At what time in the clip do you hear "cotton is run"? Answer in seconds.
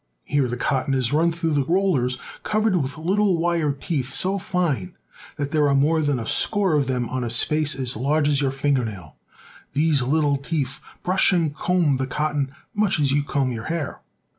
0.57-1.31